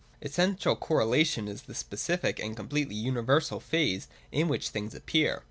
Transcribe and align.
Essential 0.23 0.75
correlation 0.75 1.47
is 1.47 1.61
the 1.61 1.75
specific 1.75 2.39
and 2.39 2.55
completely 2.55 2.95
uni 2.95 3.21
versal 3.21 3.61
phase 3.61 4.07
in 4.31 4.47
which 4.47 4.69
things 4.69 4.95
appear. 4.95 5.39